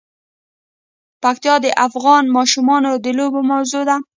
[1.23, 3.97] پکتیا د افغان ماشومانو د لوبو موضوع ده.